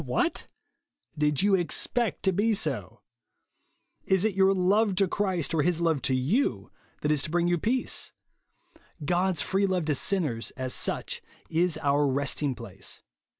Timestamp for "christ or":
5.07-5.61